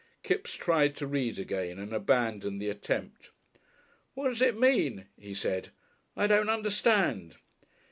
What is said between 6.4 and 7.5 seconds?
understand."